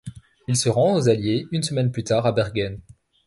Il 0.47 0.55
se 0.57 0.67
rend 0.67 0.95
aux 0.95 1.09
Alliés 1.09 1.45
une 1.51 1.61
semaine 1.61 1.91
plus 1.91 2.03
tard 2.03 2.25
à 2.25 2.31
Bergen. 2.31 2.81